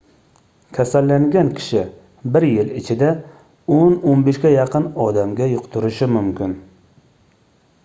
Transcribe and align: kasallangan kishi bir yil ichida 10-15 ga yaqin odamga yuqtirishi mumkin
kasallangan 0.77 1.51
kishi 1.59 1.83
bir 2.37 2.47
yil 2.47 2.71
ichida 2.81 3.11
10-15 3.77 4.41
ga 4.47 4.55
yaqin 4.57 4.89
odamga 5.07 5.51
yuqtirishi 5.55 6.11
mumkin 6.19 6.59